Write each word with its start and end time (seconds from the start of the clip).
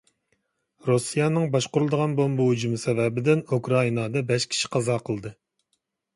رۇسىيەنىڭ 0.85 1.45
باشقۇرۇلىدىغان 1.55 2.15
بومبا 2.21 2.47
ھۇجۇمى 2.47 2.81
سەۋەبىدىن 2.85 3.45
ئۇكرائىنادا 3.59 4.27
بەش 4.33 4.51
كىشى 4.55 4.75
قازا 4.79 4.99
قىلدى. 5.13 5.37